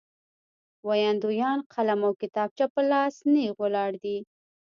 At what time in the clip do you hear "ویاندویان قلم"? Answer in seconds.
0.87-1.99